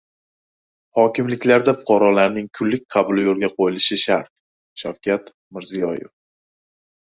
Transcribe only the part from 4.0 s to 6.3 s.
shart— Shavkat Mirziyoyev